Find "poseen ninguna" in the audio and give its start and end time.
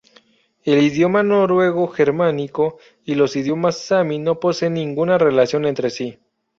4.39-5.19